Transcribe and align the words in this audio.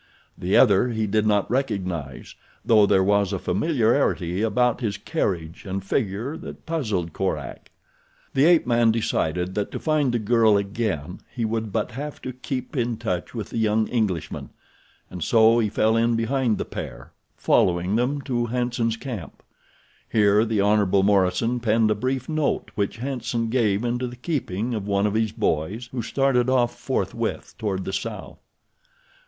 The 0.35 0.57
other 0.57 0.89
he 0.89 1.05
did 1.05 1.27
not 1.27 1.47
recognize 1.51 2.33
though 2.65 2.87
there 2.87 3.03
was 3.03 3.31
a 3.31 3.37
familiarity 3.37 4.41
about 4.41 4.81
his 4.81 4.97
carriage 4.97 5.63
and 5.63 5.83
figure 5.85 6.37
that 6.37 6.65
puzzled 6.65 7.13
Korak. 7.13 7.69
The 8.33 8.45
ape 8.45 8.65
man 8.65 8.89
decided 8.89 9.53
that 9.53 9.69
to 9.71 9.77
find 9.79 10.11
the 10.11 10.17
girl 10.17 10.57
again 10.57 11.19
he 11.31 11.45
would 11.45 11.71
but 11.71 11.91
have 11.91 12.19
to 12.23 12.33
keep 12.33 12.75
in 12.75 12.97
touch 12.97 13.35
with 13.35 13.51
the 13.51 13.59
young 13.59 13.87
Englishman, 13.89 14.49
and 15.11 15.23
so 15.23 15.59
he 15.59 15.69
fell 15.69 15.95
in 15.95 16.15
behind 16.15 16.57
the 16.57 16.65
pair, 16.65 17.11
following 17.37 17.95
them 17.95 18.21
to 18.21 18.47
Hanson's 18.47 18.97
camp. 18.97 19.43
Here 20.09 20.43
the 20.45 20.61
Hon. 20.61 20.83
Morison 21.05 21.59
penned 21.59 21.91
a 21.91 21.93
brief 21.93 22.27
note, 22.27 22.71
which 22.73 22.97
Hanson 22.97 23.51
gave 23.51 23.83
into 23.85 24.07
the 24.07 24.15
keeping 24.15 24.73
of 24.73 24.87
one 24.87 25.05
of 25.05 25.13
his 25.13 25.31
boys 25.31 25.89
who 25.91 26.01
started 26.01 26.49
off 26.49 26.75
forthwith 26.75 27.53
toward 27.59 27.85
the 27.85 27.93
south. 27.93 28.39